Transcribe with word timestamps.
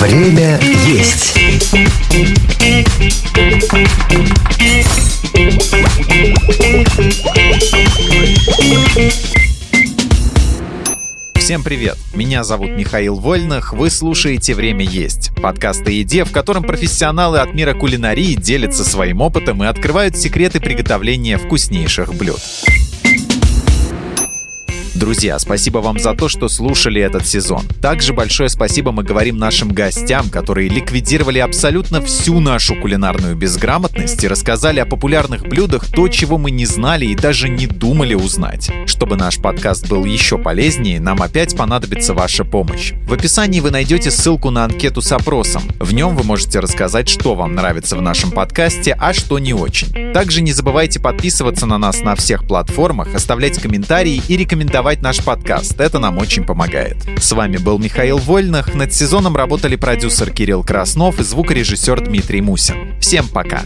Время 0.00 0.58
есть. 0.88 1.38
Всем 11.36 11.62
привет! 11.62 11.96
Меня 12.12 12.42
зовут 12.42 12.70
Михаил 12.70 13.14
Вольных, 13.14 13.72
вы 13.72 13.88
слушаете 13.90 14.54
«Время 14.54 14.84
есть»— 14.84 15.30
подкаст 15.40 15.86
о 15.86 15.92
еде, 15.92 16.24
в 16.24 16.32
котором 16.32 16.64
профессионалы 16.64 17.38
от 17.38 17.54
мира 17.54 17.74
кулинарии 17.74 18.34
делятся 18.34 18.84
своим 18.84 19.20
опытом 19.20 19.62
и 19.62 19.68
открывают 19.68 20.16
секреты 20.16 20.58
приготовления 20.58 21.38
вкуснейших 21.38 22.14
блюд. 22.14 22.40
Друзья, 24.94 25.38
спасибо 25.38 25.78
вам 25.78 26.00
за 26.00 26.14
то, 26.14 26.28
что 26.28 26.48
слушали 26.48 27.00
этот 27.00 27.24
сезон. 27.24 27.64
Также 27.80 28.12
большое 28.12 28.48
спасибо 28.48 28.90
мы 28.90 29.04
говорим 29.04 29.36
нашим 29.38 29.68
гостям, 29.72 30.28
которые 30.28 30.68
ликвидировали 30.68 31.38
абсолютно 31.38 32.02
всю 32.02 32.40
нашу 32.40 32.74
кулинарную 32.74 33.36
безграмотность 33.36 34.22
и 34.24 34.28
рассказали 34.28 34.80
о 34.80 34.86
популярных 34.86 35.42
блюдах 35.42 35.86
то, 35.86 36.08
чего 36.08 36.38
мы 36.38 36.50
не 36.50 36.66
знали 36.66 37.06
и 37.06 37.14
даже 37.14 37.48
не 37.48 37.68
думали 37.68 38.14
узнать. 38.14 38.70
Чтобы 38.86 39.16
наш 39.16 39.38
подкаст 39.38 39.88
был 39.88 40.04
еще 40.04 40.38
полезнее, 40.38 41.00
нам 41.00 41.22
опять 41.22 41.56
понадобится 41.56 42.12
ваша 42.12 42.44
помощь. 42.44 42.92
В 43.06 43.12
описании 43.12 43.60
вы 43.60 43.70
найдете 43.70 44.10
ссылку 44.10 44.50
на 44.50 44.64
анкету 44.64 45.02
с 45.02 45.12
опросом. 45.12 45.62
В 45.78 45.94
нем 45.94 46.16
вы 46.16 46.24
можете 46.24 46.58
рассказать, 46.58 47.08
что 47.08 47.36
вам 47.36 47.54
нравится 47.54 47.96
в 47.96 48.02
нашем 48.02 48.32
подкасте, 48.32 48.96
а 48.98 49.12
что 49.12 49.38
не 49.38 49.54
очень. 49.54 50.12
Также 50.12 50.42
не 50.42 50.52
забывайте 50.52 50.98
подписываться 50.98 51.66
на 51.66 51.78
нас 51.78 52.00
на 52.00 52.16
всех 52.16 52.44
платформах, 52.44 53.14
оставлять 53.14 53.60
комментарии 53.60 54.20
и 54.26 54.36
рекомендовать 54.36 54.80
рекомендовать 54.90 55.02
наш 55.02 55.24
подкаст. 55.24 55.80
Это 55.80 55.98
нам 55.98 56.18
очень 56.18 56.44
помогает. 56.44 56.96
С 57.18 57.32
вами 57.32 57.56
был 57.56 57.78
Михаил 57.78 58.18
Вольных. 58.18 58.74
Над 58.74 58.92
сезоном 58.92 59.36
работали 59.36 59.76
продюсер 59.76 60.30
Кирилл 60.30 60.64
Краснов 60.64 61.20
и 61.20 61.22
звукорежиссер 61.22 62.04
Дмитрий 62.04 62.40
Мусин. 62.40 62.94
Всем 63.00 63.28
пока! 63.28 63.62